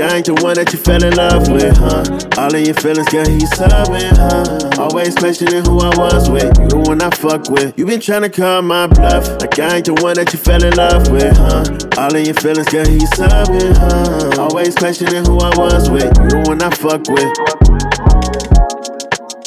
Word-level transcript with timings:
ain't 0.00 0.26
the 0.26 0.34
one 0.40 0.54
that 0.54 0.72
you 0.72 0.78
fell 0.78 1.02
in 1.02 1.14
love 1.14 1.48
with, 1.50 1.76
huh? 1.76 2.40
All 2.40 2.54
of 2.54 2.60
your 2.64 2.74
feelings, 2.74 3.08
girl, 3.08 3.28
he's 3.28 3.50
subbing, 3.52 4.16
huh? 4.16 4.82
Always 4.82 5.14
questioning 5.14 5.64
who 5.64 5.80
I 5.80 5.92
was 5.96 6.30
with. 6.30 6.56
You 6.58 6.68
the 6.68 6.78
one 6.78 7.02
I 7.02 7.10
fuck 7.10 7.50
with. 7.50 7.78
You 7.78 7.84
been 7.84 8.00
trying 8.00 8.22
to 8.22 8.30
call 8.30 8.62
my 8.62 8.86
bluff. 8.86 9.28
Like 9.40 9.58
I 9.58 9.76
ain't 9.76 9.86
the 9.86 9.94
one 9.94 10.14
that 10.14 10.32
you 10.32 10.38
fell 10.38 10.62
in 10.64 10.74
love 10.74 11.10
with, 11.10 11.36
huh? 11.36 12.00
All 12.00 12.14
of 12.14 12.24
your 12.24 12.34
feelings, 12.34 12.68
girl, 12.68 12.86
he's 12.86 13.10
subbing, 13.10 13.76
huh? 13.76 14.42
Always 14.42 14.74
questioning 14.74 15.24
who 15.24 15.38
I 15.40 15.52
was 15.58 15.90
with. 15.90 16.08
You 16.18 16.28
the 16.28 16.42
one 16.46 16.62
I 16.62 16.70
fuck 16.70 17.04
with. 17.08 18.21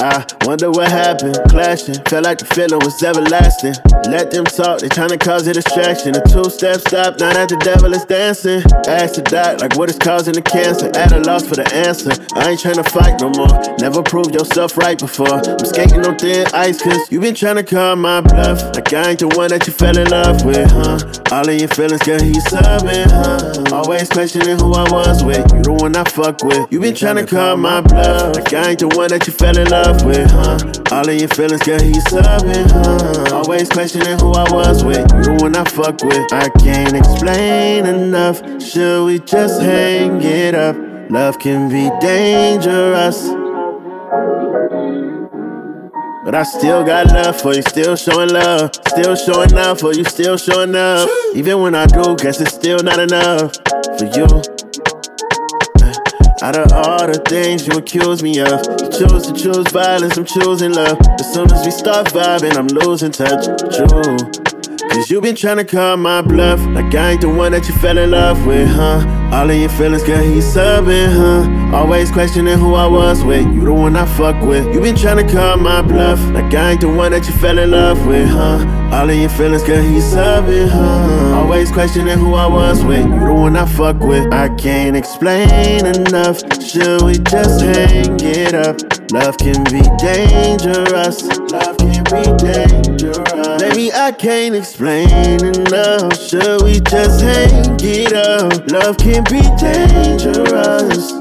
I 0.00 0.26
wonder 0.44 0.70
what 0.70 0.88
happened. 0.88 1.38
Clashing, 1.48 1.94
felt 2.04 2.24
like 2.24 2.38
the 2.38 2.44
feeling 2.44 2.80
was 2.80 3.02
everlasting. 3.02 3.74
Let 4.10 4.30
them 4.30 4.44
talk, 4.44 4.80
they 4.80 4.88
trying 4.88 5.08
to 5.08 5.18
cause 5.18 5.46
a 5.46 5.54
distraction. 5.54 6.14
A 6.16 6.22
two 6.28 6.44
step 6.50 6.80
stop, 6.80 7.18
now 7.18 7.32
that 7.32 7.48
the 7.48 7.56
devil 7.56 7.92
is 7.94 8.04
dancing. 8.04 8.62
Ask 8.86 9.14
the 9.14 9.22
doc, 9.22 9.60
like 9.60 9.76
what 9.76 9.88
is 9.88 9.96
causing 9.96 10.34
the 10.34 10.42
cancer? 10.42 10.90
At 10.94 11.12
a 11.12 11.20
loss 11.20 11.46
for 11.46 11.56
the 11.56 11.66
answer. 11.72 12.12
I 12.34 12.50
ain't 12.50 12.60
trying 12.60 12.76
to 12.76 12.84
fight 12.84 13.20
no 13.20 13.30
more. 13.30 13.48
Never 13.80 14.02
proved 14.02 14.34
yourself 14.34 14.76
right 14.76 14.98
before. 14.98 15.40
I'm 15.40 15.64
skating 15.64 16.04
on 16.04 16.18
thin 16.18 16.46
ice, 16.52 16.82
cause 16.82 17.10
you 17.10 17.20
been 17.20 17.34
trying 17.34 17.56
to 17.56 17.64
call 17.64 17.96
my 17.96 18.20
bluff. 18.20 18.76
Like 18.76 18.92
I 18.92 19.10
ain't 19.10 19.20
the 19.20 19.28
one 19.28 19.48
that 19.48 19.66
you 19.66 19.72
fell 19.72 19.96
in 19.96 20.08
love 20.10 20.44
with, 20.44 20.70
huh? 20.70 21.00
All 21.32 21.48
of 21.48 21.56
your 21.56 21.68
feelings, 21.68 22.02
girl, 22.02 22.20
he's 22.20 22.44
subbing, 22.44 23.08
huh? 23.08 23.74
Always 23.74 24.08
questioning 24.08 24.58
who 24.58 24.74
I 24.74 24.84
was 24.92 25.24
with. 25.24 25.50
You 25.52 25.62
the 25.62 25.72
one 25.72 25.96
I 25.96 26.04
fuck 26.04 26.42
with. 26.44 26.70
You 26.70 26.80
been 26.80 26.94
trying 26.94 27.16
to 27.16 27.26
call 27.26 27.56
my 27.56 27.80
bluff. 27.80 28.36
Like 28.36 28.52
I 28.52 28.70
ain't 28.70 28.80
the 28.80 28.88
one 28.88 29.08
that 29.08 29.26
you 29.26 29.32
fell 29.32 29.56
in 29.56 29.68
love 29.68 29.85
with, 30.04 30.30
huh? 30.30 30.58
All 30.90 31.08
of 31.08 31.14
your 31.14 31.28
feelings, 31.28 31.62
girl, 31.62 31.80
he's 31.80 32.04
subbing, 32.04 32.70
huh? 32.70 33.36
Always 33.36 33.68
questioning 33.68 34.18
who 34.18 34.32
I 34.32 34.50
was 34.52 34.82
with, 34.84 35.06
you 35.24 35.34
one 35.34 35.56
I 35.56 35.64
fuck 35.64 36.02
with. 36.02 36.32
I 36.32 36.48
can't 36.58 36.94
explain 36.94 37.86
enough. 37.86 38.42
Should 38.60 39.04
we 39.06 39.18
just 39.20 39.60
hang 39.60 40.20
it 40.22 40.54
up? 40.54 40.76
Love 41.10 41.38
can 41.38 41.68
be 41.68 41.90
dangerous. 42.00 43.28
But 46.24 46.34
I 46.34 46.42
still 46.42 46.82
got 46.84 47.06
love 47.06 47.40
for 47.40 47.54
you, 47.54 47.62
still 47.62 47.94
showing 47.94 48.30
love. 48.30 48.74
Still 48.88 49.14
showing 49.14 49.54
up 49.54 49.78
for 49.78 49.94
you, 49.94 50.04
still 50.04 50.36
showing 50.36 50.74
up. 50.74 51.08
Even 51.34 51.60
when 51.62 51.76
I 51.76 51.86
do, 51.86 52.16
guess 52.16 52.40
it's 52.40 52.54
still 52.54 52.80
not 52.80 52.98
enough 52.98 53.54
for 53.98 54.06
you. 54.06 54.55
Out 56.42 56.54
of 56.54 56.70
all 56.72 57.06
the 57.06 57.18
things 57.26 57.66
you 57.66 57.78
accuse 57.78 58.22
me 58.22 58.38
of, 58.40 58.50
you 58.50 58.88
choose 58.90 59.26
to 59.26 59.32
choose 59.32 59.66
violence, 59.72 60.18
I'm 60.18 60.26
choosing 60.26 60.72
love. 60.74 60.98
As 61.18 61.32
soon 61.32 61.50
as 61.50 61.64
we 61.64 61.70
start 61.70 62.08
vibing, 62.08 62.54
I'm 62.56 62.66
losing 62.66 63.10
touch. 63.10 63.46
True. 63.74 64.18
Cause 64.90 65.10
you 65.10 65.22
been 65.22 65.34
trying 65.34 65.56
to 65.56 65.64
call 65.64 65.96
my 65.96 66.20
bluff. 66.20 66.60
Like 66.66 66.94
I 66.94 67.12
ain't 67.12 67.22
the 67.22 67.30
one 67.30 67.52
that 67.52 67.66
you 67.68 67.74
fell 67.76 67.96
in 67.96 68.10
love 68.10 68.46
with, 68.46 68.68
huh? 68.68 69.25
All 69.32 69.50
of 69.50 69.56
your 69.56 69.68
feelings, 69.68 70.02
girl, 70.02 70.22
he's 70.22 70.44
subbing, 70.44 71.12
huh? 71.12 71.76
Always 71.76 72.10
questioning 72.10 72.58
who 72.58 72.74
I 72.74 72.86
was 72.86 73.22
with. 73.24 73.44
You 73.46 73.64
the 73.64 73.72
one 73.72 73.96
I 73.96 74.06
fuck 74.06 74.40
with. 74.42 74.64
You 74.72 74.80
been 74.80 74.96
trying 74.96 75.26
to 75.26 75.32
call 75.32 75.56
my 75.56 75.82
bluff. 75.82 76.20
Like 76.30 76.54
I 76.54 76.72
ain't 76.72 76.80
the 76.80 76.88
one 76.88 77.12
that 77.12 77.26
you 77.26 77.34
fell 77.34 77.58
in 77.58 77.72
love 77.72 78.06
with, 78.06 78.28
huh? 78.28 78.64
All 78.92 79.10
of 79.10 79.16
your 79.16 79.28
feelings, 79.28 79.64
girl, 79.64 79.82
he's 79.82 80.04
subbing, 80.04 80.68
huh? 80.68 81.40
Always 81.40 81.70
questioning 81.70 82.18
who 82.18 82.34
I 82.34 82.46
was 82.46 82.82
with. 82.84 83.04
You 83.04 83.18
the 83.18 83.34
one 83.34 83.56
I 83.56 83.66
fuck 83.66 83.98
with. 84.00 84.32
I 84.32 84.48
can't 84.56 84.96
explain 84.96 85.84
enough. 85.84 86.38
Should 86.62 87.02
we 87.02 87.14
just 87.18 87.60
hang 87.60 88.18
it 88.20 88.54
up? 88.54 88.80
Love 89.12 89.36
can 89.38 89.62
be 89.64 89.82
dangerous. 89.98 91.22
Love 91.52 91.76
can 91.78 92.04
be 92.04 92.22
dangerous. 92.42 93.60
Maybe 93.60 93.92
I 93.92 94.12
can't 94.12 94.54
explain 94.54 95.08
enough. 95.44 96.18
Should 96.18 96.62
we 96.62 96.80
just 96.80 97.20
hang 97.20 97.76
it 97.80 98.12
up? 98.12 98.70
Love 98.70 98.96
can 98.98 99.15
be 99.24 99.40
dangerous. 99.56 101.12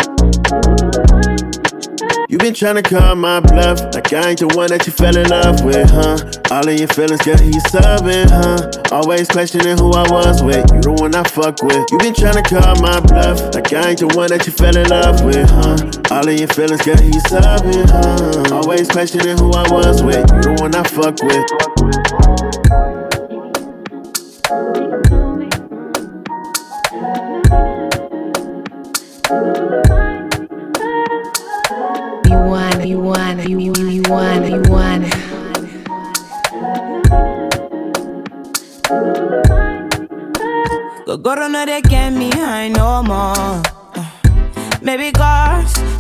You 2.28 2.40
been 2.40 2.54
trying 2.54 2.76
to 2.76 2.82
call 2.82 3.16
my 3.16 3.40
bluff, 3.40 3.80
like 3.94 4.12
I 4.12 4.32
ain't 4.32 4.40
the 4.40 4.48
one 4.56 4.68
that 4.68 4.86
you 4.86 4.92
fell 4.92 5.16
in 5.16 5.30
love 5.30 5.64
with, 5.64 5.90
huh? 5.90 6.18
All 6.52 6.68
of 6.68 6.80
your 6.80 6.88
feelings, 6.90 7.22
girl, 7.22 7.38
he's 7.38 7.64
subbing, 7.72 8.28
huh? 8.28 8.60
Always 8.92 9.28
questioning 9.30 9.78
who 9.78 9.94
I 9.94 10.04
was 10.12 10.44
with, 10.44 10.66
you 10.74 10.82
the 10.82 10.92
one 10.92 11.16
I 11.16 11.24
fuck 11.24 11.62
with. 11.62 11.86
You 11.92 11.98
been 12.00 12.14
trying 12.14 12.36
to 12.36 12.44
call 12.44 12.76
my 12.82 13.00
bluff, 13.00 13.54
like 13.54 13.72
I 13.72 13.92
ain't 13.92 14.00
the 14.00 14.08
one 14.18 14.30
that 14.30 14.46
you 14.46 14.52
fell 14.52 14.76
in 14.76 14.90
love 14.90 15.24
with, 15.24 15.50
huh? 15.50 15.78
All 16.12 16.28
of 16.28 16.36
your 16.36 16.50
feelings, 16.50 16.82
girl, 16.82 16.98
he's 16.98 17.24
subbing, 17.32 17.88
huh? 17.88 18.56
Always 18.56 18.90
questioning 18.90 19.38
who 19.38 19.54
I 19.54 19.64
was 19.72 20.04
with, 20.04 20.26
you 20.34 20.42
the 20.42 20.58
one 20.60 20.76
I 20.76 20.84
fuck 20.84 21.22
with. 21.24 23.05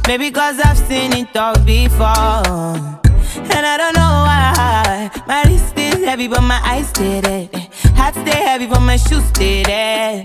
Maybe 0.07 0.31
cause 0.31 0.59
I've 0.59 0.77
seen 0.77 1.13
it 1.13 1.35
all 1.35 1.57
before. 1.65 2.45
And 3.53 3.65
I 3.65 3.77
don't 3.77 3.95
know 3.95 4.13
why. 4.27 5.11
My 5.27 5.43
wrist 5.43 5.77
is 5.77 6.03
heavy, 6.03 6.27
but 6.27 6.41
my 6.41 6.59
eyes 6.63 6.89
stay 6.89 7.21
there. 7.21 7.49
Hat 7.95 8.13
stay 8.13 8.43
heavy, 8.43 8.67
but 8.67 8.81
my 8.81 8.97
shoes 8.97 9.23
stay 9.25 9.63
there. 9.63 10.21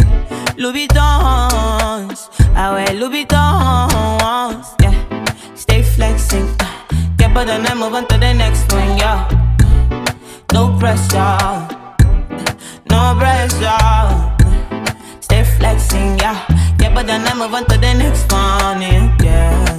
Louis 0.57 0.89
Vuittons, 0.89 2.29
I 2.55 2.73
wear 2.73 2.93
Louis 2.95 3.25
Vuittons, 3.25 4.75
yeah 4.83 5.21
stay 5.71 5.83
flexing. 5.83 6.49
Get 7.17 7.33
better 7.33 7.53
and 7.53 7.79
move 7.79 7.95
on 7.95 8.07
to 8.09 8.19
the 8.19 8.33
next 8.33 8.73
one, 8.73 8.99
yeah. 8.99 9.29
No 10.53 10.77
pressure, 10.79 11.39
no 12.91 13.15
pressure. 13.21 13.83
Stay 15.21 15.45
flexing, 15.45 16.19
yeah. 16.19 16.39
Get 16.79 16.95
better 16.95 17.13
and 17.13 17.39
move 17.39 17.55
on 17.55 17.65
to 17.67 17.77
the 17.79 17.95
next 17.95 18.31
one, 18.33 18.83
yeah. 18.83 19.70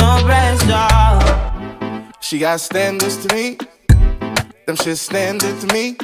No 0.00 0.22
pressure. 0.24 2.12
She 2.20 2.38
got 2.38 2.60
standards 2.60 3.16
to 3.24 3.34
me. 3.34 3.58
Them 4.66 4.76
shit 4.76 4.98
standard 4.98 5.60
to 5.60 5.66
me. 5.74 5.96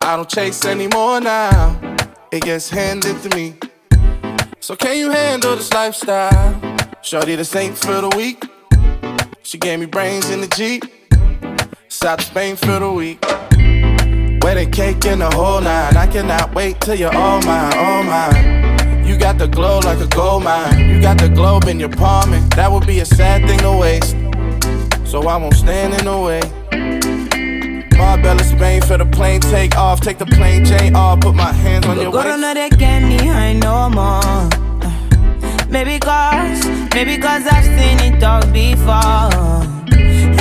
I 0.00 0.16
don't 0.16 0.28
chase 0.28 0.64
anymore 0.64 1.20
now. 1.20 1.78
It 2.32 2.42
gets 2.42 2.68
handed 2.70 3.22
to 3.22 3.36
me. 3.36 3.54
So 4.60 4.74
can 4.74 4.96
you 4.96 5.10
handle 5.10 5.56
this 5.56 5.72
lifestyle? 5.72 6.60
Shorty 7.02 7.36
the 7.36 7.44
saint 7.44 7.76
for 7.76 8.00
the 8.00 8.10
week. 8.16 8.42
She 9.42 9.58
gave 9.58 9.80
me 9.80 9.86
brains 9.86 10.30
in 10.30 10.40
the 10.40 10.48
Jeep. 10.48 10.84
South 11.88 12.20
to 12.20 12.24
Spain 12.24 12.56
for 12.56 12.78
the 12.78 12.90
week. 12.90 13.20
Wedding 14.42 14.70
cake 14.70 15.04
in 15.04 15.18
the 15.18 15.30
whole 15.30 15.60
nine. 15.60 15.96
I 15.96 16.06
cannot 16.06 16.54
wait 16.54 16.80
till 16.80 16.94
you're 16.94 17.14
all 17.14 17.40
mine, 17.42 17.74
all 17.74 18.02
mine. 18.02 18.61
You 19.22 19.28
got 19.28 19.38
the 19.38 19.46
glow 19.46 19.78
like 19.78 20.00
a 20.00 20.08
gold 20.08 20.42
mine. 20.42 20.90
You 20.90 21.00
got 21.00 21.16
the 21.16 21.28
globe 21.28 21.68
in 21.68 21.78
your 21.78 21.88
palm, 21.88 22.32
and 22.32 22.50
that 22.54 22.72
would 22.72 22.84
be 22.88 22.98
a 22.98 23.04
sad 23.04 23.46
thing 23.46 23.60
to 23.60 23.70
waste. 23.70 24.16
So 25.08 25.28
I 25.28 25.36
won't 25.36 25.54
stand 25.54 25.94
in 25.94 26.06
the 26.06 26.18
way. 26.18 26.40
Marbella, 27.96 28.42
Spain 28.42 28.82
for 28.82 28.98
the 28.98 29.06
plane 29.06 29.40
take 29.40 29.76
off. 29.76 30.00
Take 30.00 30.18
the 30.18 30.26
plane 30.26 30.66
off. 30.96 31.20
Put 31.20 31.36
my 31.36 31.52
hands 31.52 31.86
on 31.86 32.00
your 32.00 32.10
waist. 32.10 32.40
They 32.54 32.68
get 32.70 32.98
me 33.02 33.28
high 33.28 33.52
no 33.52 33.88
more. 33.90 34.48
Maybe 35.70 36.00
cause, 36.00 36.66
maybe 36.92 37.16
cause 37.16 37.46
I've 37.46 37.64
seen 37.64 38.00
it 38.00 38.24
all 38.24 38.44
before. 38.50 39.30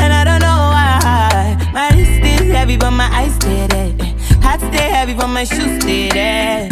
And 0.02 0.12
I 0.12 0.24
don't 0.24 0.42
know 0.42 0.60
why. 0.74 1.70
My 1.72 1.90
wrist 1.96 2.42
is 2.42 2.52
heavy, 2.52 2.78
but 2.78 2.90
my 2.90 3.08
eyes 3.14 3.36
stay 3.36 4.01
there. 4.42 4.50
Hat 4.50 4.60
stay 4.60 4.90
heavy, 4.90 5.14
but 5.14 5.28
my 5.28 5.44
shoes 5.44 5.82
stay 5.82 6.10
there. 6.10 6.70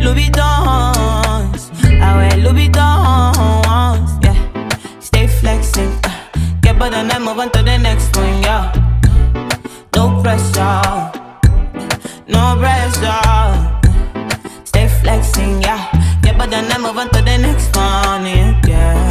Louis 0.00 0.30
Vuittons, 0.30 1.70
I 2.00 2.16
wear 2.16 2.36
Louis 2.38 2.68
Vuittons, 2.68 4.18
yeah. 4.22 4.36
Stay 5.00 5.26
flexing, 5.26 5.92
uh, 6.04 6.10
get 6.60 6.78
better 6.78 6.96
and 6.96 7.24
move 7.24 7.38
on 7.38 7.50
to 7.52 7.62
the 7.62 7.78
next 7.78 8.14
one, 8.16 8.42
yeah. 8.42 8.72
No 9.94 10.20
pressure, 10.22 11.12
no 12.28 12.56
pressure. 12.58 13.22
Stay 14.64 14.88
flexing, 14.88 15.62
yeah. 15.62 15.88
Get 16.22 16.36
better 16.36 16.56
and 16.56 16.82
move 16.82 16.98
on 16.98 17.08
to 17.10 17.22
the 17.22 17.38
next 17.38 17.74
one, 17.76 18.26
yeah. 18.68 19.08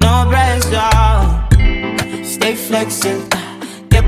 No 0.00 0.26
pressure. 0.28 2.24
Stay 2.24 2.54
flexing, 2.56 3.31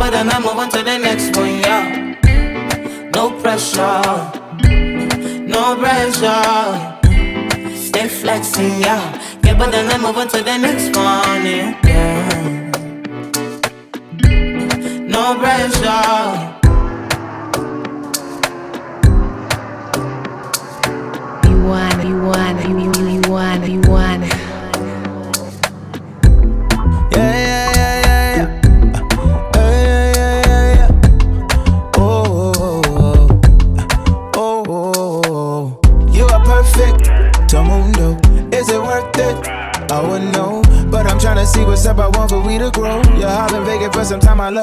but 0.05 0.15
I 0.15 0.39
move 0.39 0.59
on 0.59 0.69
to 0.69 0.83
the 0.83 0.99
next 0.99 1.35
one, 1.35 1.61
yeah. 1.61 2.15
No 3.15 3.31
pressure, 3.41 4.03
no 5.55 5.77
pressure. 5.81 6.99
Stay 7.75 8.09
flexing, 8.09 8.81
yeah. 8.81 9.03
Yeah, 9.43 9.57
but 9.57 9.71
then 9.73 9.91
I 9.91 9.97
move 9.97 10.19
on 10.19 10.29
to 10.29 10.43
the 10.43 10.59
next 10.59 10.95
one, 10.95 11.47
yeah. 11.47 11.81
yeah. 11.89 12.71
No 15.09 15.39
pressure. 15.41 16.53
You 21.49 21.57
want, 21.65 22.05
you 22.05 22.17
want, 22.21 22.69
you 22.69 22.93
want. 22.93 23.14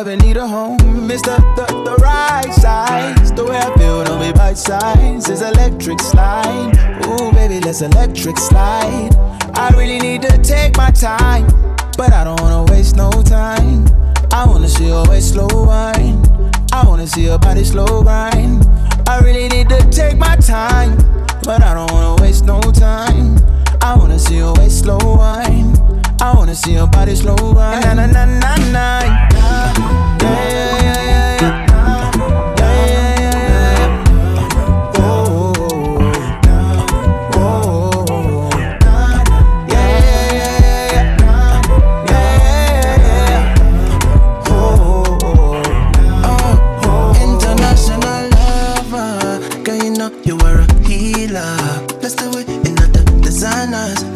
Love 0.02 0.08
and 0.08 0.24
need 0.24 0.38
a 0.38 0.48
home. 0.48 0.80
Mr. 0.80 1.38
The, 1.56 1.66
the 1.86 1.96
right 1.98 2.52
size, 2.56 3.32
the 3.34 3.46
way 3.46 3.58
I 3.58 3.72
feel, 3.78 4.04
don't 4.04 4.20
be 4.20 4.32
bite 4.32 4.58
size. 4.58 5.30
It's 5.30 5.42
electric 5.42 6.00
slide. 6.00 6.74
Ooh, 7.06 7.32
baby, 7.32 7.60
let's 7.60 7.82
electric 7.82 8.40
slide. 8.40 9.12
I 9.54 9.70
really 9.78 10.00
need 10.00 10.24
to 10.24 10.38
take 10.40 10.76
my 10.76 10.90
time, 10.90 11.46
but 11.98 12.14
I 12.14 12.24
don't 12.24 12.42
wanna 12.42 12.64
waste 12.72 12.96
no 12.96 13.12
time. 13.12 13.86
I 14.32 14.46
wanna 14.48 14.70
see 14.70 14.88
your 14.88 15.06
waist 15.08 15.34
slow 15.34 15.48
wine. 15.54 16.18
I 16.74 16.84
wanna 16.88 17.06
see 17.06 17.26
your 17.26 17.38
body 17.38 17.64
slow 17.64 18.02
grind. 18.02 18.68
I 19.08 19.20
really 19.20 19.50
need 19.50 19.70
to 19.70 19.88
take 19.92 20.18
my 20.18 20.36
time, 20.38 20.98
but 21.44 21.62
I 21.62 21.76
don't 21.76 21.92
wanna 21.92 22.22
waste 22.24 22.46
no 22.46 22.60
time. 22.60 23.38
I 23.82 23.96
wanna 23.96 24.18
see 24.18 24.38
your 24.38 24.54
waist 24.56 24.80
slow 24.80 24.98
wine. 24.98 25.78
I 26.20 26.34
wanna 26.36 26.56
see 26.56 26.74
your 26.74 26.88
body 26.88 27.16
slow 27.16 27.36
grind. 27.36 27.86
Na 27.86 27.94
na 27.94 28.08
na 28.08 28.26
na 28.26 28.56
na. 28.72 29.31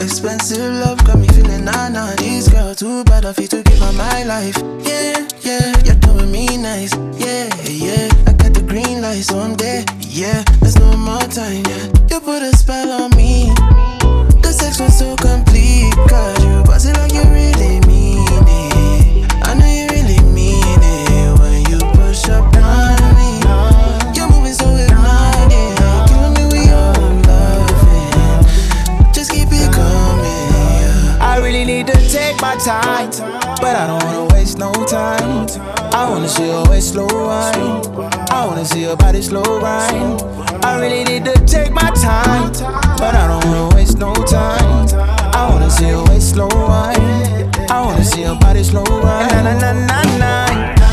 Expensive 0.06 0.74
love 0.75 1.04
got 1.06 1.18
me 1.18 1.28
feeling 1.30 1.66
nah 1.66 2.16
These 2.18 2.48
girls 2.50 2.78
too 2.78 3.04
bad 3.06 3.25
of 3.25 3.40
you 3.40 3.48
to 3.48 3.63
give 3.63 3.81
up 3.81 3.96
my 3.96 4.24
life. 4.24 4.56
Yeah, 4.86 5.25
nice. 6.66 6.94
Yeah, 7.22 7.46
yeah, 7.70 8.10
I 8.26 8.34
got 8.34 8.54
the 8.58 8.64
green 8.66 9.02
light, 9.02 9.28
there. 9.58 9.86
Yeah, 10.02 10.44
there's 10.62 10.78
no 10.80 10.98
more 10.98 11.28
time. 11.30 11.64
Yeah, 11.70 11.86
you 12.10 12.20
put 12.20 12.42
a 12.42 12.52
spell 12.58 12.90
on 13.04 13.12
me. 13.16 13.54
The 14.42 14.52
sex 14.52 14.80
was 14.80 14.98
so 14.98 15.16
complete, 15.16 15.94
cause 16.10 16.44
you 16.44 16.64
bust 16.66 16.88
it 16.90 16.98
like 16.98 17.14
you 17.14 17.22
really 17.30 17.80
mean 17.86 18.26
it. 18.50 19.30
I 19.46 19.54
know 19.60 19.70
you 19.78 19.86
really 19.94 20.20
mean 20.34 20.82
it 20.82 21.40
when 21.40 21.60
you 21.70 21.78
push 22.00 22.26
up 22.30 22.50
on 22.58 22.98
me. 23.20 23.32
You're 24.16 24.30
moving 24.34 24.58
so 24.58 24.66
hypnotic, 24.74 25.78
killing 26.10 26.34
me 26.34 26.44
with 26.50 26.66
your 26.66 26.90
loving. 27.30 28.42
Just 29.14 29.30
keep 29.30 29.50
it 29.52 29.70
coming. 29.70 30.50
Yeah. 30.82 31.18
I 31.22 31.38
really 31.46 31.66
need 31.66 31.86
to 31.94 31.98
take 32.10 32.42
my 32.42 32.56
time, 32.58 33.12
but 33.62 33.75
I 33.75 33.88
don't 33.88 34.04
wanna 34.04 34.34
waste 34.34 34.57
no 34.57 34.72
time. 34.86 35.48
I 35.94 36.10
wanna 36.10 36.28
see 36.30 36.48
your 36.48 36.66
waist 36.69 36.90
slow 36.94 37.07
wine. 37.07 37.81
I 38.30 38.46
wanna 38.46 38.66
see 38.66 38.81
your 38.81 38.96
body 38.98 39.22
slow 39.22 39.44
grind. 39.60 40.22
I 40.63 40.80
really 40.80 41.04
need 41.04 41.25
to 41.25 41.34
take 41.46 41.72
my 41.72 41.90
time, 41.92 42.52
but 42.98 43.16
I 43.16 43.28
don't 43.28 43.44
wanna 43.46 43.75
waste 43.75 43.98
no 43.98 44.13
time. 44.13 44.88
I 45.34 45.50
wanna 45.50 45.69
see 45.69 45.88
your 45.88 46.04
waist 46.10 46.31
slow 46.31 46.48
wine. 46.48 47.52
I 47.69 47.81
wanna 47.86 48.04
see 48.04 48.22
your 48.24 48.36
body 48.40 48.63
slow 48.63 48.84
grind. 48.84 49.31
Na 49.31 49.42
na 49.44 49.54
na 49.60 49.74
na 49.74 50.18
na. 50.18 50.85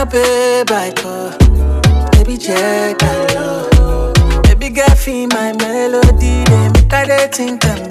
Babe 0.00 0.70
I 0.70 0.92
call, 0.96 1.28
uh, 1.28 2.10
baby 2.12 2.36
check 2.38 2.98
that 2.98 3.34
love. 3.34 4.42
Baby 4.44 4.70
girl 4.70 4.88
feel 4.96 5.28
my 5.28 5.52
melody, 5.52 6.42
they 6.44 6.68
make 6.70 6.92
I 6.92 7.04
dey 7.06 7.28
think 7.28 7.64
I'm. 7.66 7.86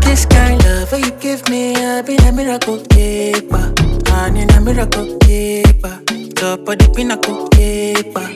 This 0.00 0.26
kind 0.26 0.62
love 0.64 0.92
you 0.92 1.10
give 1.12 1.48
me, 1.48 1.74
I 1.76 2.02
be 2.02 2.16
a 2.16 2.32
miracle 2.32 2.78
keeper, 2.90 3.72
and 4.12 4.36
in 4.36 4.50
a 4.50 4.60
miracle 4.60 5.16
keeper. 5.20 6.02
Top 6.34 6.68
of 6.68 6.76
the 6.78 6.92
pinnacle 6.94 7.48
keeper. 7.48 8.26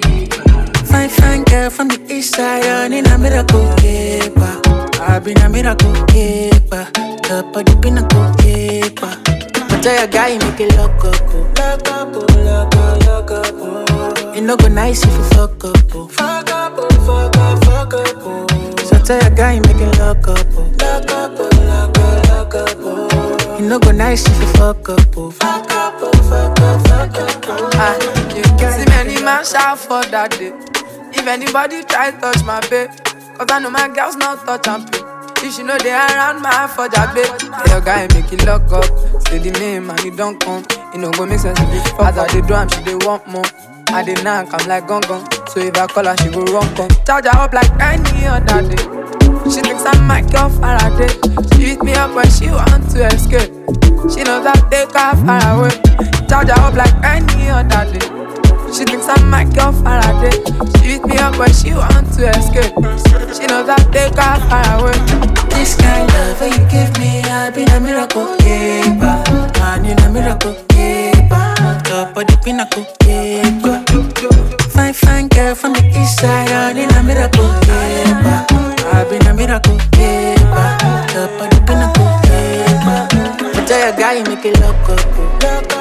Fine, 0.87 1.10
fine 1.10 1.44
girl 1.44 1.70
from 1.70 1.88
the 1.88 2.00
east 2.08 2.37
side, 2.37 2.64
and 2.64 2.94
in 2.94 3.06
a 3.06 3.18
miracle 3.18 3.68
keeper. 3.76 4.60
I 5.02 5.18
been 5.18 5.38
a 5.38 5.48
miracle 5.48 5.92
keeper, 6.06 6.88
top 7.25 7.54
of 7.56 7.64
the 7.66 7.78
pinnacle 7.82 8.32
keeper. 8.38 9.48
Tell 9.88 10.00
your 10.00 10.07
guy, 10.09 10.37
make 10.37 10.61
it 10.61 10.76
lock 10.76 11.02
up, 11.02 11.16
oh. 11.28 11.50
lock 11.57 11.88
up, 11.88 12.09
oh, 12.12 12.26
lock 12.45 12.76
up, 12.76 13.07
lock 13.07 13.30
up. 13.30 13.54
Oh. 13.57 14.33
It 14.35 14.42
no 14.42 14.54
go 14.54 14.68
nice 14.68 15.02
if 15.02 15.11
you 15.11 15.25
fuck 15.30 15.64
up, 15.64 15.78
fuck 16.12 16.50
up, 16.50 16.76
fuck 17.07 17.37
up, 17.38 17.64
fuck 17.64 17.95
up. 17.95 18.80
So 18.80 18.99
tell 18.99 19.18
your 19.18 19.30
guy, 19.30 19.59
make 19.61 19.80
it 19.80 19.99
lock 19.99 20.28
up, 20.28 20.45
lock 20.76 21.11
up, 21.11 21.33
oh, 21.40 21.49
lock 21.64 21.99
up, 21.99 22.28
lock 22.28 22.54
up. 22.54 22.76
Oh. 22.80 23.59
No 23.62 23.78
go 23.78 23.90
nice 23.92 24.26
if 24.28 24.38
you 24.38 24.47
fuck 24.59 24.87
up, 24.90 25.00
fuck 25.33 25.71
up, 25.73 25.99
fuck 25.99 26.61
up, 26.61 26.87
fuck 26.87 27.49
up. 27.49 27.75
Ah, 27.76 27.97
you 28.37 28.42
can 28.59 28.71
see 28.71 28.85
many 28.90 29.23
man 29.25 29.42
shout 29.42 29.78
for 29.78 30.04
that 30.04 30.33
day. 30.33 30.52
If 31.18 31.26
anybody 31.26 31.83
try 31.85 32.11
touch 32.11 32.45
my 32.45 32.61
babe, 32.68 32.90
cause 33.38 33.49
I 33.50 33.59
know 33.59 33.71
my 33.71 33.88
girls 33.88 34.16
not 34.16 34.45
touch 34.45 34.68
and 34.68 34.87
play. 34.92 35.00
If 35.40 35.54
she 35.54 35.62
know 35.62 35.78
they 35.78 35.92
around 35.92 36.42
my 36.42 36.66
for 36.66 36.90
that 36.90 37.14
babe, 37.14 37.38
tell 37.38 37.68
your 37.68 37.80
guy 37.80 38.07
make 38.12 38.30
it 38.30 38.45
lock 38.45 38.71
up. 38.71 39.17
Say 39.28 39.38
the 39.38 39.50
name 39.61 39.90
and 39.90 40.00
it 40.00 40.16
don't 40.16 40.40
come. 40.40 40.64
It 40.94 40.99
no 40.99 41.11
go 41.12 41.26
make 41.26 41.38
sense 41.38 41.58
if 41.61 41.87
fuck 41.97 42.16
As 42.16 42.18
I 42.18 42.26
dey 42.28 42.40
do 42.47 42.54
am, 42.54 42.68
she 42.68 42.82
dey 42.85 42.94
want 43.04 43.26
more. 43.28 43.44
I 43.88 44.02
dey 44.02 44.14
knock, 44.23 44.49
I'm 44.52 44.66
like 44.68 44.87
gong 44.88 45.02
gong. 45.02 45.28
So 45.49 45.61
if 45.61 45.76
I 45.76 45.87
call 45.87 46.04
her, 46.06 46.16
she 46.16 46.30
go 46.30 46.42
run 46.44 46.64
come. 46.75 46.88
Charge 47.04 47.26
her 47.26 47.37
up 47.37 47.52
like 47.52 47.68
any 47.80 48.25
other 48.26 48.62
day. 48.64 48.80
She 49.52 49.61
thinks 49.61 49.85
I'm 49.85 50.08
girl 50.32 50.49
Faraday. 50.49 51.12
Eh. 51.12 51.42
She 51.52 51.76
beat 51.76 51.82
me 51.82 51.92
up 51.94 52.14
when 52.14 52.28
she 52.30 52.49
want 52.49 52.88
to 52.92 53.06
escape. 53.12 53.52
She 54.12 54.25
knows 54.25 54.44
I 54.49 54.56
take 54.73 54.92
her 54.97 55.12
far 55.25 55.44
away. 55.61 55.76
Charge 56.28 56.49
her 56.49 56.61
up 56.64 56.75
like 56.75 56.97
any 57.04 57.49
other 57.49 57.85
day. 57.92 58.27
She 58.78 58.85
thinks 58.85 59.08
I'm 59.08 59.28
my 59.28 59.42
girl 59.42 59.73
Faraday. 59.73 60.38
She 60.78 60.87
beat 60.87 61.04
me 61.04 61.18
up 61.18 61.37
when 61.37 61.52
she 61.52 61.75
want 61.75 62.14
to 62.14 62.30
escape. 62.30 62.70
She 63.35 63.44
knows 63.50 63.68
I 63.68 63.75
take 63.90 64.14
her 64.14 64.38
far 64.47 64.78
away. 64.78 64.94
This 65.50 65.75
kind 65.75 66.06
of 66.06 66.38
love 66.38 66.42
you 66.47 66.62
give 66.70 66.97
me, 67.00 67.26
I 67.26 67.50
been 67.50 67.68
a 67.70 67.80
miracle 67.80 68.37
keeper. 68.38 69.18
Man, 69.58 69.85
you 69.85 69.97
a 69.99 70.12
miracle 70.12 70.54
keeper. 70.70 71.54
Top 71.90 72.16
of 72.16 72.26
the 72.28 72.38
pinnacle 72.44 72.87
keeper. 73.02 73.82
Fine, 74.70 74.94
fine 74.94 75.26
girl 75.26 75.56
from 75.56 75.73
the 75.73 75.82
east 75.99 76.20
side, 76.20 76.49
I 76.49 76.73
need 76.73 76.92
a 76.92 77.02
miracle 77.02 77.50
keeper. 77.66 78.47
I 78.94 79.04
been 79.11 79.26
a 79.26 79.35
miracle 79.35 79.76
keeper. 79.90 80.68
Top 81.11 81.35
of 81.35 81.50
the 81.50 81.58
pinnacle 81.66 82.14
keeper. 82.30 83.58
I 83.58 83.64
tell 83.66 83.80
your 83.80 83.99
guy, 83.99 84.23
make 84.23 84.44
it 84.44 84.61
lock 84.61 84.88
up, 84.88 85.02
up, 85.42 85.77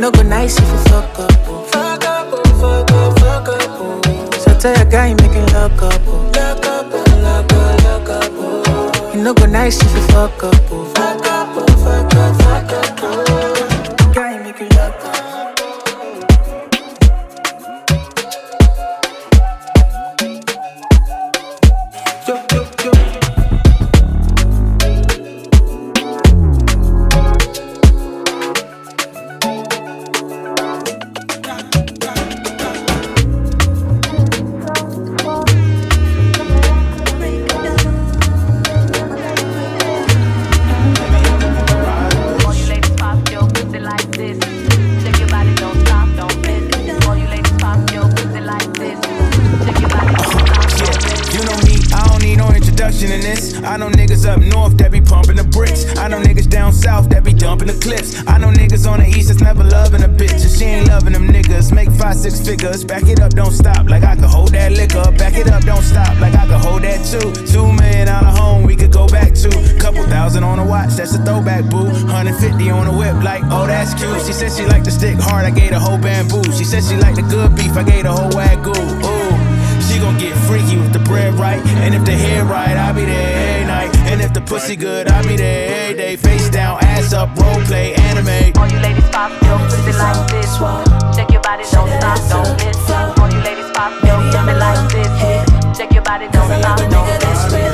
no 0.00 0.10
go 0.10 0.22
nice 0.22 0.56
if 0.58 0.68
you 0.68 0.78
fuck 0.90 1.18
up, 1.18 1.30
oh. 1.48 1.62
fuck 1.72 2.04
up, 2.04 2.28
oh, 2.30 2.42
fuck 2.60 2.90
up, 2.92 3.18
fuck 3.18 3.48
up. 3.48 3.60
Oh. 3.80 4.30
So 4.38 4.58
tell 4.58 4.76
your 4.76 4.90
guy, 4.90 5.14
make 5.14 5.32
it 5.34 5.52
lock 5.52 5.82
up, 5.82 6.00
oh. 6.06 6.30
lock 6.36 6.64
up, 6.66 6.86
oh, 6.92 7.04
lock 7.22 7.52
up, 7.52 7.84
lock 7.84 8.08
up. 8.08 8.32
Oh. 8.34 9.12
It 9.14 9.18
no 9.22 9.34
go 9.34 9.46
nice 9.46 9.80
if 9.82 9.94
you 9.94 10.02
fuck 10.08 10.42
up, 10.44 10.54
oh. 10.70 10.84
fuck 10.94 11.26
up, 11.26 11.27
stop. 63.58 63.88
Like 63.88 64.04
I 64.04 64.14
could 64.14 64.30
hold 64.30 64.52
that 64.52 64.72
liquor. 64.72 65.10
Back 65.18 65.34
it 65.34 65.48
up, 65.50 65.62
don't 65.64 65.82
stop. 65.82 66.18
Like 66.20 66.34
I 66.34 66.46
could 66.46 66.62
hold 66.62 66.82
that 66.82 67.04
too. 67.04 67.28
Two 67.52 67.66
million 67.72 68.08
out 68.08 68.24
of 68.24 68.38
home, 68.38 68.62
we 68.62 68.76
could 68.76 68.92
go 68.92 69.06
back 69.08 69.34
to. 69.42 69.50
Couple 69.78 70.04
thousand 70.04 70.44
on 70.44 70.58
a 70.58 70.64
watch, 70.64 70.94
that's 70.94 71.14
a 71.14 71.20
throwback 71.24 71.64
boo. 71.68 71.90
150 72.06 72.70
on 72.70 72.86
a 72.86 72.94
whip, 72.96 73.22
like, 73.22 73.42
oh, 73.50 73.66
that's 73.66 73.92
cute. 73.94 74.20
She 74.26 74.32
said 74.32 74.52
she 74.52 74.64
like 74.64 74.84
the 74.84 74.90
stick 74.90 75.16
hard, 75.18 75.44
I 75.44 75.50
gave 75.50 75.70
the 75.70 75.80
whole 75.80 75.98
bamboo. 75.98 76.44
She 76.52 76.64
said 76.64 76.84
she 76.84 76.96
like 76.96 77.16
the 77.16 77.22
good 77.22 77.54
beef, 77.56 77.76
I 77.76 77.82
gave 77.82 78.04
the 78.04 78.12
whole 78.12 78.30
wagyu. 78.30 78.76
Ooh. 79.04 79.58
She 79.82 79.98
gon' 79.98 80.18
get 80.18 80.36
freaky 80.46 80.76
with 80.76 80.92
the 80.92 81.00
bread 81.00 81.34
right. 81.34 81.64
And 81.82 81.94
if 81.94 82.04
the 82.04 82.12
hair 82.12 82.44
right, 82.44 82.76
I'll 82.76 82.94
be 82.94 83.04
there 83.04 83.57
night. 83.88 84.12
And 84.12 84.20
if 84.20 84.32
the 84.32 84.40
pussy 84.40 84.76
good, 84.76 85.08
I'll 85.08 85.26
be 85.26 85.36
there 85.36 85.84
every 85.84 85.96
day. 85.96 86.16
Face 86.16 86.48
down, 86.50 86.78
ass 86.82 87.12
up, 87.12 87.28
role 87.38 87.60
play, 87.64 87.94
anime. 87.94 88.52
All 88.58 88.68
you 88.68 88.78
ladies 88.80 89.08
pop 89.10 89.30
your 89.42 89.58
pussy 89.58 89.92
like 89.92 90.30
this. 90.30 90.58
Check 91.16 91.30
your 91.30 91.42
body, 91.42 91.64
don't 91.70 91.88
stop, 91.88 92.18
don't 92.30 92.56
miss. 92.64 92.90
All 92.90 93.30
you 93.30 93.40
ladies 93.40 93.70
pop 93.72 93.92
your 94.04 94.18
pussy 94.30 94.54
like 94.58 94.92
this. 94.92 95.78
Check 95.78 95.92
your 95.92 96.02
body, 96.02 96.28
don't 96.28 96.60
stop, 96.60 96.78
don't 96.78 97.52
miss. 97.52 97.67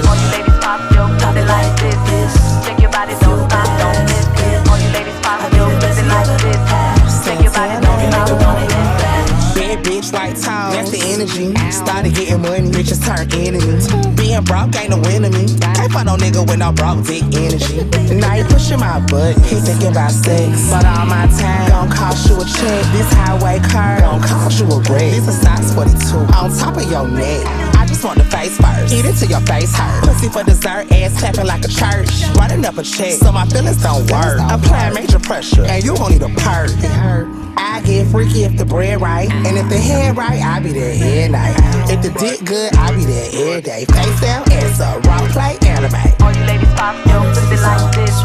With 16.47 16.59
no 16.59 16.73
broke 16.73 17.05
dick 17.05 17.25
energy. 17.35 17.85
Now 18.15 18.35
you 18.35 18.45
pushing 18.45 18.81
my 18.81 19.01
butt, 19.07 19.37
he 19.47 19.57
thinking 19.57 19.93
about 19.93 20.11
sex. 20.11 20.71
But 20.71 20.85
all 20.85 21.07
my 21.07 21.27
time 21.39 21.69
gon' 21.71 21.91
cost 21.91 22.29
you 22.29 22.37
a 22.37 22.45
check. 22.45 22.85
This 22.93 23.13
highway 23.13 23.61
car 23.61 24.01
gon' 24.01 24.23
cost 24.23 24.61
you 24.61 24.67
a 24.67 24.79
wreck. 24.91 25.13
This 25.13 25.29
a 25.29 25.33
size 25.33 25.75
42 25.75 26.17
on 26.35 26.57
top 26.57 26.77
of 26.77 26.91
your 26.91 27.09
neck. 27.09 27.74
I 28.05 28.15
just 28.15 28.19
the 28.19 28.37
face 28.37 28.57
first. 28.59 28.93
Eat 28.93 29.05
it 29.05 29.17
till 29.17 29.31
your 29.31 29.41
face 29.49 29.73
hurt. 29.75 30.05
Pussy 30.05 30.29
for 30.29 30.45
dessert, 30.45 30.93
ass 30.93 31.19
clapping 31.19 31.47
like 31.47 31.65
a 31.65 31.69
church. 31.69 32.11
Running 32.37 32.65
up 32.65 32.77
a 32.77 32.83
check, 32.83 33.13
so 33.13 33.33
my 33.33 33.47
feelings 33.47 33.83
don't 33.83 34.05
work. 34.11 34.41
Applying 34.51 34.95
major 34.95 35.19
pressure, 35.19 35.65
and 35.65 35.83
you 35.83 35.97
gon' 35.97 36.13
need 36.13 36.23
a 36.23 36.29
perk. 36.29 36.71
It 36.85 36.93
hurt. 36.93 37.27
I 37.57 37.81
get 37.83 38.07
freaky 38.09 38.45
if 38.45 38.57
the 38.57 38.65
bread 38.65 39.01
right, 39.01 39.31
and 39.31 39.57
if 39.57 39.69
the 39.69 39.79
head 39.79 40.17
right, 40.17 40.43
I 40.43 40.61
be 40.61 40.73
there 40.73 40.93
every 40.93 41.33
night. 41.33 41.57
If 41.89 42.03
the 42.03 42.11
dick 42.19 42.45
good, 42.45 42.75
I 42.77 42.95
be 42.95 43.05
there 43.05 43.31
every 43.33 43.63
day. 43.63 43.85
Face 43.87 44.21
down, 44.21 44.43
ass 44.53 44.81
up, 44.81 45.03
rock 45.07 45.31
play, 45.31 45.57
anime. 45.63 45.95
All 46.21 46.33
you 46.35 46.45
ladies 46.45 46.69
pop 46.75 46.95
your 47.07 47.23
pussy 47.33 47.57
like 47.63 47.95
this. 47.95 48.21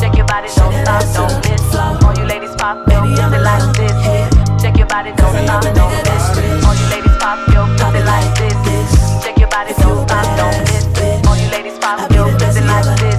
Check 0.00 0.16
your 0.16 0.26
body, 0.26 0.48
don't 0.52 0.74
stop, 0.84 1.00
don't 1.14 1.38
miss. 1.48 1.74
All 1.74 2.14
you 2.18 2.24
ladies 2.26 2.54
pop 2.56 2.86
your 2.90 3.00
pussy 3.00 3.38
like 3.40 3.72
this. 3.78 4.62
Check 4.62 4.76
your 4.76 4.86
body, 4.86 5.12
don't 5.16 5.32
stop, 5.46 5.62
don't 5.62 5.94
miss. 6.04 6.66
All 6.66 6.74
you 6.74 6.86
ladies 6.92 7.16
pop 7.22 7.38
your 7.54 7.66
pussy 7.78 8.04
like 8.04 8.34
this. 8.36 8.73
Check 9.54 9.70
your 9.70 9.78
body, 9.78 9.86
don't 9.86 10.08
stop, 10.08 10.26
don't 10.34 10.58
miss. 10.66 11.28
All 11.28 11.36
you 11.38 11.48
ladies 11.54 11.78
pop 11.78 12.10
your 12.10 12.26
pussy 12.42 12.60
like 12.66 12.82
this. 12.98 13.14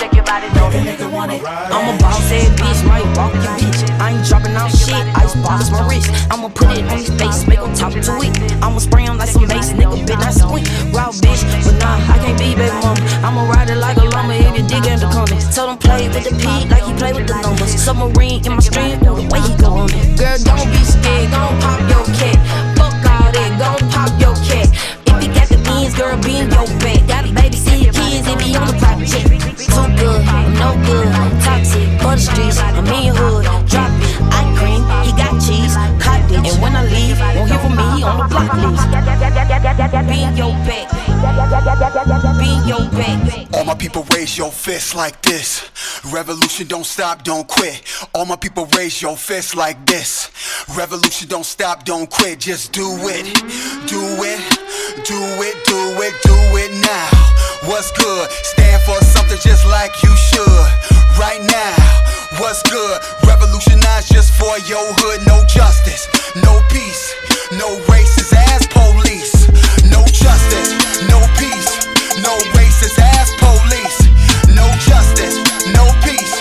Check 0.00 0.14
your 0.16 0.24
body, 0.24 0.48
don't 0.56 0.72
miss. 0.72 0.96
I'm 0.96 1.92
a 1.92 1.98
boss 2.00 2.24
ass 2.32 2.48
bitch, 2.56 2.88
might 2.88 3.04
walk 3.12 3.34
your 3.36 3.52
bitch. 3.60 3.84
I 4.00 4.16
ain't 4.16 4.24
dropping 4.24 4.56
off 4.56 4.72
shit, 4.72 5.04
ice 5.12 5.36
box 5.44 5.68
my 5.68 5.84
wrist. 5.84 6.08
I'ma 6.32 6.48
put 6.48 6.72
it 6.72 6.88
on 6.88 6.96
his 6.96 7.12
face, 7.20 7.46
make 7.46 7.60
him 7.60 7.74
talk 7.74 7.92
to 7.92 8.00
it. 8.00 8.32
I'ma 8.64 8.78
spray 8.78 9.04
him 9.04 9.18
like 9.18 9.28
some 9.28 9.46
bass, 9.46 9.72
nigga, 9.76 10.08
bitch, 10.08 10.16
not 10.16 10.32
squeak. 10.32 10.64
Raw 10.96 11.12
bitch, 11.12 11.44
but 11.60 11.76
nah, 11.84 12.00
I 12.00 12.16
can't 12.16 12.38
be 12.40 12.56
baby 12.56 12.72
mama. 12.80 12.96
I'ma 13.20 13.44
ride 13.52 13.68
it 13.68 13.76
like 13.76 13.98
a 13.98 14.08
llama 14.08 14.40
if 14.40 14.56
you 14.56 14.64
dig 14.64 14.88
in 14.88 15.00
the 15.00 15.08
corner. 15.12 15.36
Tell 15.52 15.68
him 15.68 15.76
play 15.76 16.08
with 16.08 16.24
the 16.24 16.32
P 16.40 16.64
like 16.72 16.84
he 16.88 16.96
play 16.96 17.12
with 17.12 17.28
the 17.28 17.36
numbers. 17.44 17.76
Submarine 17.76 18.40
in 18.46 18.56
my 18.56 18.64
stream, 18.64 19.04
ooh, 19.04 19.20
the 19.20 19.28
way 19.28 19.44
he 19.44 19.52
go 19.60 19.84
on 19.84 19.92
it. 19.92 20.16
Girl, 20.16 20.38
don't 20.48 20.64
be 20.72 20.80
scared, 20.80 21.28
gon' 21.28 21.60
pop 21.60 21.76
your 21.92 22.08
cat. 22.16 22.40
Fuck 22.72 22.96
all 23.04 23.28
that, 23.36 23.50
gon' 23.60 23.84
pop 23.92 24.08
your 24.16 24.32
cat. 24.48 24.72
Got 25.88 25.96
beans, 25.96 25.96
girl, 25.96 26.16
be 26.22 26.36
in 26.38 26.50
your 26.50 26.66
bed. 26.80 27.08
Gotta 27.08 27.28
babysit 27.28 27.82
your 27.82 27.92
kids 27.92 28.26
if 28.28 28.40
he 28.40 28.56
on 28.56 28.66
the 28.66 28.74
project. 28.74 29.08
Too 29.08 29.86
good, 29.96 30.24
no 30.60 30.76
good, 30.84 31.08
toxic 31.42 31.88
for 32.00 32.14
the 32.14 32.20
streets. 32.20 32.58
I'm 32.58 32.86
in 32.86 33.14
hood, 33.16 33.44
drop 33.68 33.90
it. 33.96 34.20
I 34.28 34.44
cream, 34.58 34.82
he 35.04 35.12
got 35.16 35.40
cheese, 35.40 35.74
cottage. 36.02 36.52
And 36.52 36.62
when 36.62 36.76
I 36.76 36.84
leave, 36.84 37.18
won't 37.36 37.50
hear 37.50 37.58
from 37.58 37.76
me, 37.76 37.84
he 37.96 38.04
on 38.04 38.18
the 38.18 38.28
block 38.28 38.52
list. 38.54 38.84
Be 40.08 40.22
in 40.22 40.36
your 40.36 40.52
bed, 40.64 40.88
All 43.54 43.64
my 43.64 43.74
people 43.74 44.04
raise 44.14 44.38
your 44.38 44.52
fists 44.52 44.94
like 44.94 45.20
this. 45.22 45.68
Revolution 46.12 46.66
don't 46.68 46.86
stop, 46.86 47.24
don't 47.24 47.46
quit. 47.48 47.82
All 48.14 48.24
my 48.24 48.36
people 48.36 48.66
raise 48.76 49.02
your 49.02 49.16
fists 49.16 49.54
like 49.54 49.84
this. 49.86 50.30
Revolution 50.76 51.28
don't 51.28 51.44
stop, 51.46 51.84
don't 51.84 52.08
quit. 52.08 52.38
Just 52.38 52.72
do 52.72 52.86
it, 53.02 53.24
do 53.88 54.00
it, 54.22 54.40
do 55.04 55.18
it, 55.42 55.56
do 55.64 55.80
it, 56.06 56.14
do 56.22 56.36
it 56.56 56.72
now. 56.86 57.10
What's 57.68 57.90
good? 57.92 58.30
Stand 58.30 58.82
for 58.82 59.02
something 59.04 59.38
just 59.42 59.66
like 59.66 59.90
you 60.02 60.14
should. 60.16 60.68
Right 61.18 61.42
now, 61.42 61.74
what's 62.38 62.62
good? 62.62 63.00
Revolutionize 63.26 64.08
just 64.08 64.32
for 64.34 64.56
your 64.70 64.86
hood. 65.02 65.26
No 65.26 65.44
justice, 65.46 66.06
no 66.36 66.62
peace, 66.70 67.14
no 67.58 67.76
racist 67.90 68.32
ass 68.34 68.66
police. 68.68 69.67
No 69.90 70.04
justice, 70.06 70.70
no 71.08 71.20
peace, 71.38 71.70
no 72.22 72.32
racist 72.56 72.98
ass 72.98 73.30
police. 73.38 73.98
No 74.54 74.66
justice, 74.88 75.36
no 75.72 75.84
peace, 76.04 76.34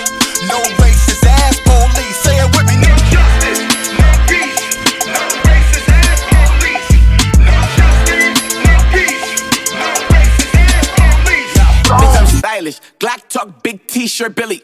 no 0.48 0.60
racist 0.82 1.26
ass 1.26 1.60
police. 1.66 2.18
Say 2.24 2.38
it 2.38 2.50
with 2.56 2.68
me. 2.68 2.88
No 2.88 2.96
justice, 3.14 3.62
no 4.00 4.10
peace, 4.28 4.60
no 5.08 5.24
racist 5.48 5.90
ass 5.90 6.20
police. 6.32 6.90
No 7.40 7.56
justice, 7.78 8.38
no 8.66 8.74
peace, 8.94 9.28
no 9.72 9.90
racist 10.14 10.56
ass 10.56 10.88
police. 10.98 11.54
Bitch, 12.02 12.16
I'm 12.20 12.28
stylish. 12.40 12.80
Glock 13.00 13.28
talk, 13.30 13.64
big 13.64 13.86
t-shirt, 13.88 14.36
Billy. 14.36 14.64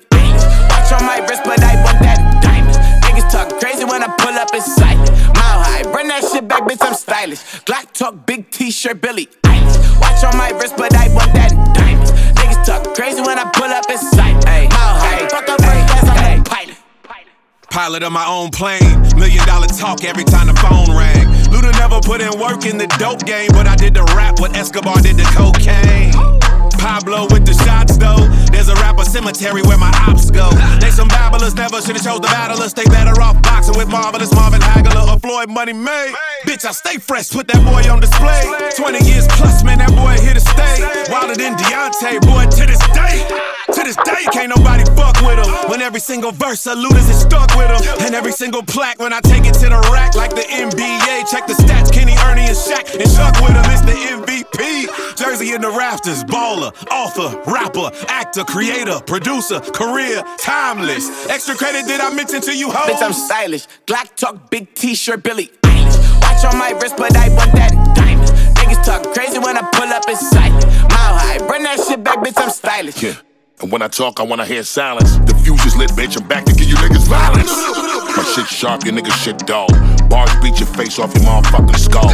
T-shirt, 8.83 9.01
Billy. 9.01 9.29
Watch 9.99 10.23
on 10.23 10.37
my 10.37 10.51
wrist, 10.59 10.75
but 10.77 10.93
I 10.95 11.07
want 11.13 11.33
that 11.33 11.51
diamond. 11.75 12.11
Niggas 12.35 12.65
talk 12.65 12.95
crazy 12.95 13.21
when 13.21 13.39
I 13.39 13.49
pull 13.55 13.71
up 13.71 13.89
in 13.89 13.97
sight. 13.97 14.35
Mile 14.43 14.95
high, 14.99 15.27
fuck 15.27 15.47
up 15.47 15.61
first 15.61 15.87
class, 15.87 16.03
I'm 16.09 16.41
a 16.41 16.43
pilot. 16.43 16.77
Pilot 17.69 18.03
of 18.03 18.11
my 18.11 18.25
own 18.27 18.49
plane. 18.51 19.01
Million 19.15 19.45
dollar 19.47 19.67
talk 19.67 20.03
every 20.03 20.23
time 20.23 20.47
the 20.47 20.53
phone 20.59 20.91
rang. 20.95 21.25
Luda 21.47 21.71
never 21.79 22.01
put 22.01 22.19
in 22.19 22.37
work 22.39 22.65
in 22.65 22.77
the 22.77 22.87
dope 22.99 23.25
game, 23.25 23.49
but 23.53 23.67
I 23.67 23.75
did 23.75 23.93
the 23.93 24.03
rap 24.15 24.39
what 24.39 24.55
Escobar 24.55 24.99
did 25.01 25.17
the 25.17 25.27
cocaine. 25.31 26.11
Pablo 26.77 27.27
with 27.31 27.45
the 27.45 27.55
shots 27.63 27.95
though. 27.97 28.27
There's 28.53 28.69
a 28.69 28.75
rapper 28.75 29.03
cemetery 29.03 29.63
where 29.63 29.77
my 29.77 29.91
ops 30.07 30.29
go. 30.29 30.50
They 30.79 30.91
some 30.91 31.07
babblers, 31.10 31.55
never 31.55 31.81
should've 31.81 32.03
chose 32.05 32.22
the 32.22 32.29
battlers. 32.29 32.74
They 32.74 32.86
better 32.86 33.19
off 33.19 33.41
boxing 33.41 33.75
with 33.75 33.89
marvelous 33.89 34.31
Marvin 34.33 34.62
Hagler 34.62 35.10
or 35.10 35.19
Floyd 35.19 35.50
Money 35.50 35.74
May. 35.74 36.13
Bitch, 36.45 36.63
I 36.63 36.72
stay 36.72 36.98
fresh, 36.98 37.31
put 37.31 37.48
that 37.48 37.60
boy 37.65 37.81
on 37.89 38.00
display. 38.00 38.45
20 38.77 39.10
years 39.10 39.25
plus, 39.33 39.63
man, 39.63 39.79
that 39.79 39.89
boy 39.98 40.22
here 40.22 40.38
to 40.38 40.39
stay. 40.39 40.86
Wilder 41.12 41.36
than 41.36 41.57
Deontay, 41.57 42.22
boy, 42.22 42.45
to 42.45 42.63
this 42.69 42.83
day. 42.93 43.25
To 43.74 43.81
this 43.81 43.98
day, 44.05 44.24
can't 44.31 44.53
nobody 44.53 44.86
fuck 44.93 45.17
with 45.25 45.41
him. 45.41 45.50
When 45.69 45.81
every 45.81 46.00
single 46.00 46.31
verse 46.31 46.63
Luda's 46.65 47.10
is 47.10 47.22
stuck 47.22 47.55
with 47.55 47.74
him. 47.74 47.81
And 48.05 48.13
every 48.13 48.31
single 48.31 48.62
plaque 48.62 49.00
when 49.00 49.13
I 49.13 49.22
take 49.22 49.45
it 49.45 49.55
to 49.65 49.67
the 49.74 49.81
rack 49.91 50.13
like 50.15 50.36
the 50.36 50.45
NBA. 50.45 51.31
Check 51.31 51.48
the 51.48 51.53
stats, 51.53 51.91
Kenny, 51.91 52.13
Ernie, 52.29 52.45
and 52.45 52.57
Shaq. 52.57 52.93
And 52.93 53.10
Chuck 53.10 53.33
with 53.41 53.57
him, 53.57 53.65
it's 53.74 53.81
the 53.81 53.98
MVP. 53.98 54.23
Jersey 55.15 55.53
in 55.53 55.62
the 55.62 55.69
rafters, 55.69 56.24
baller, 56.24 56.72
author, 56.91 57.41
rapper, 57.50 57.91
actor, 58.07 58.43
creator, 58.43 59.00
producer, 59.05 59.60
career, 59.60 60.24
timeless. 60.38 61.27
Extra 61.27 61.55
credit 61.55 61.86
did 61.88 62.01
I 62.01 62.13
mention 62.13 62.41
to 62.41 62.55
you, 62.55 62.69
hoes? 62.69 62.91
Bitch, 62.91 63.03
I'm 63.03 63.13
stylish. 63.13 63.67
Glock 63.88 64.15
talk, 64.15 64.50
big 64.50 64.74
t-shirt, 64.75 65.24
Billy. 65.24 65.51
Watch 65.63 66.45
on 66.45 66.57
my 66.57 66.72
wrist, 66.81 66.98
but 66.98 67.15
I 67.15 67.29
want 67.29 67.51
that 67.53 67.72
diamond. 67.95 68.29
Niggas 68.57 68.83
talk 68.86 69.13
crazy 69.13 69.39
when 69.39 69.57
I 69.57 69.62
pull 69.72 69.89
up 69.89 70.07
in 70.07 70.15
sight. 70.15 70.51
Mile 70.51 71.17
high, 71.17 71.38
run 71.45 71.63
that 71.63 71.79
shit 71.88 72.03
back, 72.03 72.19
bitch, 72.19 72.33
I'm 72.38 72.50
stylish. 72.50 73.01
Yeah. 73.01 73.15
And 73.62 73.72
when 73.72 73.81
I 73.81 73.88
talk, 73.88 74.19
I 74.19 74.24
wanna 74.24 74.45
hear 74.45 74.63
silence. 74.63 75.17
The 75.19 75.36
fuse 75.43 75.65
is 75.65 75.75
lit, 75.75 75.89
bitch. 75.91 76.19
I'm 76.19 76.27
back 76.27 76.45
to 76.45 76.53
give 76.53 76.67
you 76.67 76.75
niggas 76.75 77.07
violence. 77.07 77.51
My 78.17 78.24
shit 78.36 78.48
sharp, 78.48 78.83
your 78.83 78.93
niggas 78.93 79.24
shit 79.24 79.38
dull. 79.39 79.67
Bars 80.13 80.29
beat 80.46 80.60
your 80.60 80.70
face 80.77 81.00
off 81.00 81.10
your 81.15 81.25
motherfucking 81.25 81.79
skull. 81.82 82.13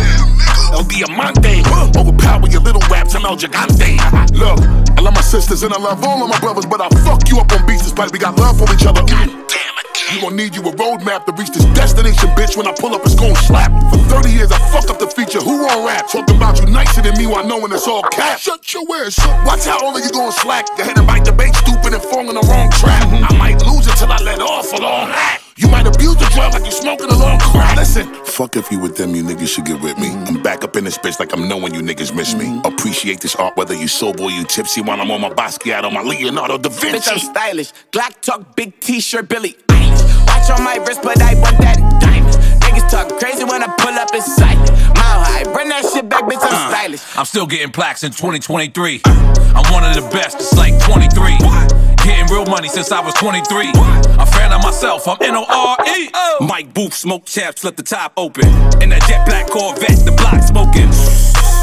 El 0.72 0.88
Diamante, 0.88 1.60
overpower 2.00 2.48
your 2.48 2.62
little 2.62 2.82
raps, 2.88 3.14
I'm 3.14 3.26
El 3.26 3.36
Gigante. 3.36 4.00
Look, 4.32 4.64
I 4.96 5.02
love 5.02 5.16
my 5.16 5.20
sisters 5.20 5.64
and 5.64 5.74
I 5.74 5.78
love 5.78 6.02
all 6.06 6.24
of 6.24 6.30
my 6.30 6.40
brothers, 6.40 6.66
but 6.66 6.80
I 6.80 6.88
fuck 7.04 7.28
you 7.28 7.40
up 7.40 7.52
on 7.52 7.68
beats 7.68 7.84
despite 7.84 8.14
we 8.14 8.20
got 8.20 8.40
love 8.40 8.58
for 8.58 8.74
each 8.74 8.86
other. 8.86 9.04
Damn 9.04 9.28
it. 9.28 10.16
You 10.16 10.22
gon' 10.22 10.38
need 10.38 10.56
you 10.56 10.62
a 10.62 10.72
roadmap 10.72 11.26
to 11.26 11.34
reach 11.34 11.52
this 11.52 11.66
destination, 11.76 12.30
bitch. 12.40 12.56
When 12.56 12.68
I 12.68 12.72
pull 12.72 12.96
up, 12.96 13.02
it's 13.04 13.16
gon' 13.16 13.36
slap. 13.36 13.70
For 13.92 14.00
30 14.24 14.32
years, 14.32 14.52
I 14.54 14.60
fuck 14.72 14.90
up 14.90 14.98
the 14.98 15.08
feature. 15.08 15.42
Who 15.42 15.68
on 15.68 15.86
rap? 15.86 16.08
Talking 16.08 16.38
about 16.38 16.58
you 16.62 16.68
nicer 16.68 17.02
than 17.02 17.18
me 17.18 17.28
while 17.28 17.46
knowing 17.46 17.74
it's 17.74 17.86
all 17.86 18.04
cap. 18.04 18.40
Shut 18.40 18.74
your 18.74 18.88
ass 18.96 19.20
up. 19.20 19.46
Watch 19.46 19.66
how 19.66 19.86
all 19.86 19.96
of 19.96 20.02
you 20.02 20.12
gon' 20.12 20.32
slack. 20.32 20.66
Go 20.78 20.84
ahead 20.84 20.98
and 20.98 21.06
bite 21.06 21.26
the 21.26 21.34
bait, 21.34 21.54
stupid 21.54 21.92
and 21.92 22.02
fall 22.02 22.22
in 22.22 22.34
the 22.34 22.48
wrong 22.48 22.72
trap. 22.72 23.04
I 23.12 23.36
might 23.36 23.60
lose 23.68 23.88
it 23.88 23.96
till 23.98 24.10
I 24.10 24.20
let 24.24 24.40
off 24.40 24.72
along 24.72 25.10
that. 25.10 25.49
You 25.70 25.76
might 25.76 25.86
abuse 25.88 26.16
the 26.16 26.26
drug 26.34 26.54
like 26.54 26.66
you 26.66 26.72
smoking 26.72 27.12
a 27.12 27.16
long 27.16 27.38
crack. 27.38 27.78
Listen, 27.78 28.12
fuck 28.26 28.56
if 28.56 28.72
you 28.72 28.80
with 28.80 28.98
them, 28.98 29.14
you 29.14 29.22
niggas 29.22 29.50
should 29.54 29.66
get 29.66 29.80
with 29.82 30.00
me. 30.00 30.10
I'm 30.10 30.42
back 30.42 30.64
up 30.64 30.76
in 30.76 30.84
this 30.84 30.98
bitch 30.98 31.20
like 31.20 31.32
I'm 31.32 31.48
knowing 31.48 31.76
you 31.76 31.82
niggas 31.82 32.14
miss 32.16 32.34
me. 32.34 32.60
Appreciate 32.66 33.20
this 33.22 33.36
art 33.36 33.56
whether 33.56 33.76
you 33.76 33.88
sober 33.88 34.24
or 34.24 34.32
you 34.32 34.44
tipsy 34.46 34.82
while 34.82 35.00
I'm 35.00 35.12
on 35.12 35.22
my 35.22 35.30
Basquiat 35.30 35.84
on 35.84 35.94
my 35.94 36.02
Leonardo 36.02 36.58
da 36.58 36.70
Vinci. 36.70 36.98
Bitch, 36.98 37.12
I'm 37.12 37.20
stylish. 37.20 37.72
Glock 37.92 38.20
talk, 38.22 38.56
big 38.56 38.80
t-shirt, 38.80 39.30
Billy. 39.30 39.56
Watch 39.70 40.50
on 40.50 40.64
my 40.64 40.78
wrist, 40.88 41.02
but 41.04 41.22
I 41.22 41.36
want 41.36 41.60
that 41.60 41.78
diamond. 42.02 42.34
Niggas 42.64 42.90
talk 42.90 43.20
crazy 43.20 43.44
when 43.44 43.62
I 43.62 43.68
pull 43.78 43.94
up 43.94 44.12
in 44.16 44.22
sight. 44.24 44.58
Mile 44.98 45.22
high, 45.22 45.44
bring 45.54 45.70
that 45.70 45.86
shit 45.94 46.10
back, 46.10 46.24
bitch, 46.24 46.42
I'm 46.42 46.52
Uh, 46.52 46.70
stylish. 46.74 47.02
I'm 47.16 47.26
still 47.26 47.46
getting 47.46 47.72
plaques 47.72 48.04
in 48.04 48.10
2023. 48.12 49.02
I'm 49.06 49.72
one 49.72 49.84
of 49.84 49.94
the 49.94 50.10
best, 50.12 50.38
it's 50.38 50.56
like 50.58 50.74
23. 50.82 51.38
Getting 51.38 51.89
real 52.30 52.46
money 52.46 52.68
since 52.68 52.92
I 52.92 53.02
was 53.02 53.14
23. 53.16 53.72
A 54.20 54.26
fan 54.26 54.54
of 54.54 54.62
myself, 54.62 55.08
I'm 55.08 55.18
N 55.22 55.36
O 55.36 55.46
R 55.48 55.78
E. 55.88 56.10
Mike 56.42 56.74
Booth, 56.74 56.94
smoke 56.94 57.26
chaps, 57.26 57.64
let 57.64 57.76
the 57.78 57.84
top 57.84 58.14
open. 58.18 58.48
In 58.82 58.90
that 58.90 59.04
jet 59.08 59.26
black 59.26 59.48
Corvette, 59.48 60.06
the 60.06 60.12
block 60.12 60.42
smoking. 60.44 60.90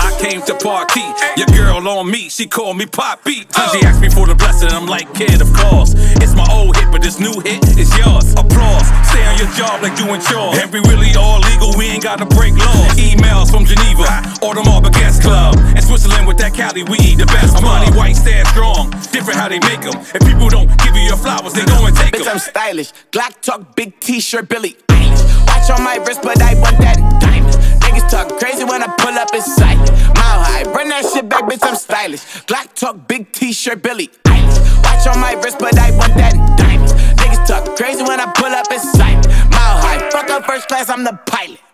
I 0.00 0.16
came 0.20 0.42
to 0.42 0.54
party, 0.54 1.04
your 1.36 1.46
girl 1.48 1.86
on 1.88 2.10
me, 2.10 2.28
she 2.28 2.46
called 2.46 2.76
me 2.76 2.86
Poppy. 2.86 3.44
Then 3.44 3.68
she 3.70 3.86
asked 3.86 4.00
me 4.00 4.08
for 4.08 4.26
the 4.26 4.34
blessing, 4.34 4.70
I'm 4.70 4.86
like, 4.86 5.12
kid, 5.14 5.40
of 5.40 5.52
course. 5.52 5.94
It's 6.22 6.34
my 6.34 6.46
old 6.50 6.76
hit, 6.76 6.90
but 6.90 7.02
this 7.02 7.20
new 7.20 7.40
hit 7.40 7.62
is 7.78 7.96
yours. 7.96 8.25
Applause, 9.46 9.54
stay 9.54 9.54
on 9.54 9.54
your 9.54 9.54
job 9.54 9.82
like 9.82 9.96
doing 9.96 10.20
chores. 10.20 10.58
And 10.58 10.72
we 10.72 10.80
really 10.90 11.14
all 11.16 11.40
legal, 11.40 11.72
we 11.76 11.86
ain't 11.86 12.02
gotta 12.02 12.26
break 12.26 12.54
laws. 12.54 12.94
Emails 12.96 13.50
from 13.50 13.64
Geneva, 13.64 14.22
or 14.42 14.54
the 14.54 14.62
Marble 14.64 14.90
Guest 14.90 15.22
Club. 15.22 15.56
And 15.74 15.82
Switzerland 15.82 16.26
with 16.26 16.38
that 16.38 16.54
Cali 16.54 16.82
weed, 16.84 17.18
the 17.18 17.26
best 17.26 17.62
money, 17.62 17.90
white 17.96 18.16
stand 18.16 18.46
strong. 18.48 18.90
Different 19.12 19.38
how 19.38 19.48
they 19.48 19.60
make 19.60 19.82
them. 19.82 19.94
If 20.14 20.22
people 20.26 20.48
don't 20.48 20.68
give 20.82 20.94
you 20.94 21.02
your 21.02 21.16
flowers, 21.16 21.52
they 21.52 21.64
go 21.64 21.86
and 21.86 21.96
take 21.96 22.12
Bitch. 22.12 22.28
I'm 22.28 22.38
stylish. 22.38 22.92
Glock 23.12 23.40
talk, 23.40 23.74
big 23.74 23.98
t-shirt, 24.00 24.48
Billy. 24.48 24.76
Watch 25.46 25.70
on 25.70 25.82
my 25.82 25.96
wrist, 26.06 26.22
but 26.22 26.40
I 26.42 26.54
want 26.60 26.78
that 26.78 26.96
diamond. 27.20 27.54
Niggas 27.82 28.10
talk 28.10 28.38
crazy 28.38 28.64
when 28.64 28.82
I 28.82 28.88
pull 28.98 29.14
up 29.14 29.32
in 29.34 29.42
sight. 29.42 29.78
Mile 29.78 30.42
high, 30.42 30.64
bring 30.64 30.88
that 30.88 31.04
shit 31.06 31.28
back, 31.28 31.44
bitch, 31.44 31.62
I'm 31.62 31.76
stylish. 31.76 32.22
Glock 32.46 32.74
talk, 32.74 33.06
big 33.08 33.32
t-shirt, 33.32 33.82
Billy. 33.82 34.10
Watch 34.82 35.06
on 35.06 35.20
my 35.20 35.34
wrist, 35.42 35.58
but 35.58 35.78
I 35.78 35.90
want 35.96 36.14
that 36.14 36.34
diamond. 36.58 36.90
Niggas 37.18 37.46
talk 37.46 37.76
crazy 37.76 38.02
when 38.02 38.20
I 38.20 38.26
pull 38.32 38.46
up 38.46 38.46
in 38.46 38.46
sight. 38.46 38.46
Mile 38.46 38.46
high, 38.46 38.46
fuck 38.46 38.56
up 38.56 38.65
first 40.56 40.68
class, 40.68 40.88
I'm 40.88 41.04
the 41.04 41.12
pilot. 41.26 41.65